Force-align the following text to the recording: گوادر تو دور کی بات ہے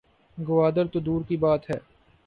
گوادر 0.37 0.85
تو 0.85 0.99
دور 0.99 1.21
کی 1.23 1.37
بات 1.37 1.69
ہے 1.69 1.77